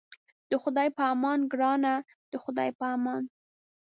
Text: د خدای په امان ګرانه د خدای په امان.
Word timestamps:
د 0.49 0.51
خدای 0.63 0.87
په 0.97 1.03
امان 1.13 1.39
ګرانه 1.51 1.93
د 2.31 2.33
خدای 2.43 2.69
په 2.79 2.85
امان. 2.95 3.23